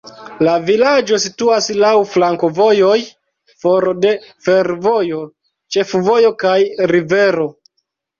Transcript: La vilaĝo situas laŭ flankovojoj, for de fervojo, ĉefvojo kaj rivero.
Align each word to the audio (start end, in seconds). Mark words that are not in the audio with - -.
La 0.45 0.53
vilaĝo 0.67 1.17
situas 1.23 1.67
laŭ 1.83 1.91
flankovojoj, 2.13 2.95
for 3.65 3.87
de 4.05 4.13
fervojo, 4.47 5.19
ĉefvojo 5.77 6.33
kaj 6.45 6.55
rivero. 6.95 7.47